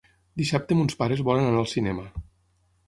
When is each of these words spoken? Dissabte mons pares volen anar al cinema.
Dissabte 0.41 0.77
mons 0.79 0.97
pares 1.03 1.23
volen 1.29 1.51
anar 1.51 1.63
al 1.67 1.71
cinema. 1.77 2.09